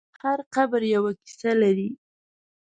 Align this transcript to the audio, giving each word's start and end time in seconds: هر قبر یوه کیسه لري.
هر 0.21 0.39
قبر 0.55 0.81
یوه 0.93 1.11
کیسه 1.25 1.51
لري. 1.61 1.89